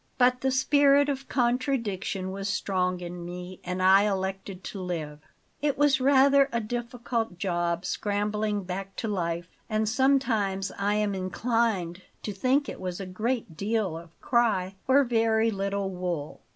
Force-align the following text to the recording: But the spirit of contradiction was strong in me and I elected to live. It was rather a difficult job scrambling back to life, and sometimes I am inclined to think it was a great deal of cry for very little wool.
But 0.17 0.41
the 0.41 0.49
spirit 0.49 1.09
of 1.09 1.29
contradiction 1.29 2.31
was 2.31 2.49
strong 2.49 3.01
in 3.01 3.23
me 3.23 3.59
and 3.63 3.83
I 3.83 4.05
elected 4.05 4.63
to 4.63 4.81
live. 4.81 5.19
It 5.61 5.77
was 5.77 6.01
rather 6.01 6.49
a 6.51 6.59
difficult 6.59 7.37
job 7.37 7.85
scrambling 7.85 8.63
back 8.63 8.95
to 8.95 9.07
life, 9.07 9.49
and 9.69 9.87
sometimes 9.87 10.71
I 10.75 10.95
am 10.95 11.13
inclined 11.13 12.01
to 12.23 12.33
think 12.33 12.67
it 12.67 12.79
was 12.81 12.99
a 12.99 13.05
great 13.05 13.55
deal 13.55 13.95
of 13.95 14.19
cry 14.21 14.73
for 14.87 15.03
very 15.03 15.51
little 15.51 15.91
wool. 15.91 16.41